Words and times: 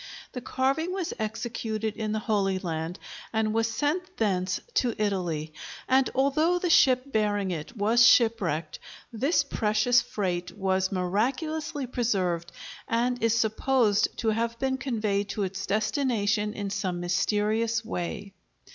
The 0.31 0.41
carving 0.41 0.91
was 0.93 1.13
executed 1.19 1.95
in 1.95 2.11
the 2.11 2.17
Holy 2.17 2.57
Land 2.57 2.97
and 3.31 3.53
was 3.53 3.69
sent 3.69 4.17
thence 4.17 4.59
to 4.73 4.95
Italy, 4.99 5.53
and 5.87 6.09
although 6.15 6.57
the 6.57 6.71
ship 6.71 7.11
bearing 7.11 7.51
it 7.51 7.77
was 7.77 8.03
shipwrecked, 8.03 8.79
this 9.13 9.43
precious 9.43 10.01
freight 10.01 10.57
was 10.57 10.91
miraculously 10.91 11.85
preserved 11.85 12.51
and 12.87 13.21
is 13.23 13.37
supposed 13.39 14.07
to 14.17 14.29
have 14.29 14.57
been 14.57 14.79
conveyed 14.79 15.29
to 15.29 15.43
its 15.43 15.67
destination 15.67 16.55
in 16.55 16.71
some 16.71 16.99
mysterious 16.99 17.85
way. 17.85 18.33